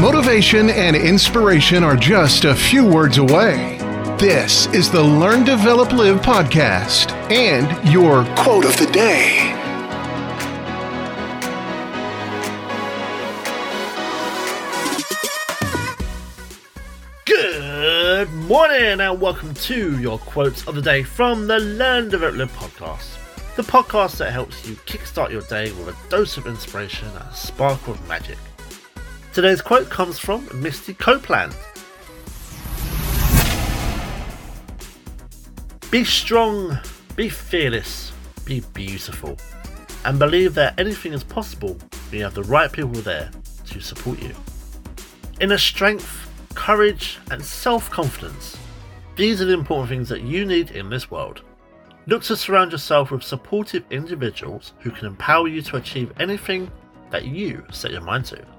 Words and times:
Motivation 0.00 0.70
and 0.70 0.94
inspiration 0.94 1.82
are 1.82 1.96
just 1.96 2.44
a 2.44 2.54
few 2.54 2.86
words 2.86 3.18
away. 3.18 3.78
This 4.16 4.66
is 4.68 4.92
the 4.92 5.02
Learn, 5.02 5.42
Develop, 5.42 5.90
Live 5.90 6.20
podcast 6.20 7.10
and 7.32 7.66
your 7.92 8.24
quote 8.36 8.64
of 8.64 8.76
the 8.76 8.86
day. 8.92 9.52
Good 17.26 18.32
morning 18.32 19.00
and 19.00 19.20
welcome 19.20 19.52
to 19.52 19.98
your 19.98 20.18
quotes 20.18 20.64
of 20.68 20.76
the 20.76 20.82
day 20.82 21.02
from 21.02 21.48
the 21.48 21.58
Learn, 21.58 22.08
Develop, 22.08 22.36
Live 22.36 22.52
podcast. 22.52 23.16
The 23.56 23.62
podcast 23.64 24.18
that 24.18 24.30
helps 24.32 24.64
you 24.64 24.76
kickstart 24.76 25.32
your 25.32 25.42
day 25.42 25.72
with 25.72 25.88
a 25.88 26.08
dose 26.08 26.36
of 26.36 26.46
inspiration 26.46 27.08
and 27.08 27.16
a 27.18 27.34
spark 27.34 27.88
of 27.88 28.06
magic. 28.06 28.38
Today's 29.38 29.62
quote 29.62 29.88
comes 29.88 30.18
from 30.18 30.48
Misty 30.52 30.94
Copeland. 30.94 31.54
Be 35.92 36.02
strong, 36.02 36.76
be 37.14 37.28
fearless, 37.28 38.10
be 38.44 38.64
beautiful, 38.74 39.38
and 40.04 40.18
believe 40.18 40.54
that 40.54 40.76
anything 40.76 41.12
is 41.12 41.22
possible 41.22 41.74
when 42.10 42.18
you 42.18 42.24
have 42.24 42.34
the 42.34 42.42
right 42.42 42.72
people 42.72 43.00
there 43.02 43.30
to 43.66 43.80
support 43.80 44.20
you. 44.20 44.34
Inner 45.38 45.56
strength, 45.56 46.28
courage, 46.56 47.20
and 47.30 47.40
self 47.40 47.88
confidence. 47.90 48.56
These 49.14 49.40
are 49.40 49.44
the 49.44 49.54
important 49.54 49.88
things 49.88 50.08
that 50.08 50.22
you 50.22 50.46
need 50.46 50.72
in 50.72 50.90
this 50.90 51.12
world. 51.12 51.42
Look 52.08 52.24
to 52.24 52.34
surround 52.36 52.72
yourself 52.72 53.12
with 53.12 53.22
supportive 53.22 53.84
individuals 53.90 54.72
who 54.80 54.90
can 54.90 55.06
empower 55.06 55.46
you 55.46 55.62
to 55.62 55.76
achieve 55.76 56.12
anything 56.18 56.68
that 57.10 57.26
you 57.26 57.64
set 57.70 57.92
your 57.92 58.00
mind 58.00 58.24
to. 58.24 58.57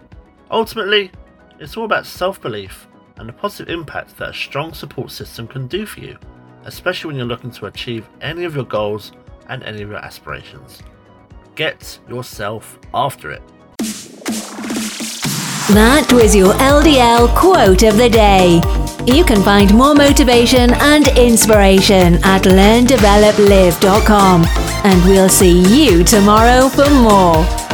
Ultimately, 0.51 1.11
it's 1.59 1.77
all 1.77 1.85
about 1.85 2.05
self 2.05 2.41
belief 2.41 2.87
and 3.17 3.29
the 3.29 3.33
positive 3.33 3.69
impact 3.69 4.17
that 4.17 4.29
a 4.29 4.33
strong 4.33 4.73
support 4.73 5.11
system 5.11 5.47
can 5.47 5.67
do 5.67 5.85
for 5.85 5.99
you, 5.99 6.17
especially 6.65 7.09
when 7.09 7.17
you're 7.17 7.25
looking 7.25 7.51
to 7.51 7.67
achieve 7.67 8.09
any 8.21 8.45
of 8.45 8.55
your 8.55 8.65
goals 8.65 9.11
and 9.49 9.61
any 9.63 9.81
of 9.81 9.89
your 9.89 9.99
aspirations. 9.99 10.81
Get 11.55 11.99
yourself 12.07 12.79
after 12.93 13.31
it. 13.31 13.41
That 15.73 16.11
was 16.11 16.35
your 16.35 16.53
LDL 16.53 17.35
quote 17.35 17.83
of 17.83 17.97
the 17.97 18.09
day. 18.09 18.61
You 19.05 19.23
can 19.23 19.43
find 19.43 19.71
more 19.73 19.93
motivation 19.93 20.73
and 20.73 21.07
inspiration 21.09 22.15
at 22.23 22.43
learndeveloplive.com. 22.43 24.45
And 24.83 25.05
we'll 25.05 25.29
see 25.29 25.61
you 25.75 26.03
tomorrow 26.03 26.69
for 26.69 26.89
more. 26.89 27.68